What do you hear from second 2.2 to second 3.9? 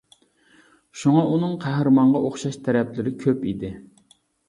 ئوخشايدىغان تەرەپلىرى كۆپ ئىدى.